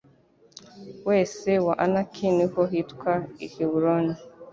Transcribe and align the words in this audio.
we 1.07 1.17
se 1.35 1.53
wa 1.65 1.73
Anaki 1.85 2.25
Ni 2.37 2.45
ho 2.53 2.61
hitwa 2.71 3.13
i 3.45 3.47
Heburoni 3.53 4.15